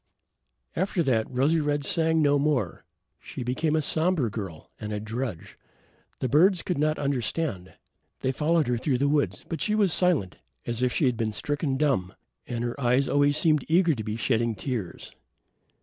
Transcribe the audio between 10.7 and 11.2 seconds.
if she had